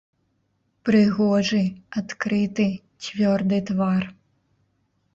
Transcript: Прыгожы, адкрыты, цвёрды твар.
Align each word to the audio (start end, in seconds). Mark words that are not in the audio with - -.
Прыгожы, 0.89 1.61
адкрыты, 2.03 2.67
цвёрды 3.05 3.57
твар. 3.71 4.03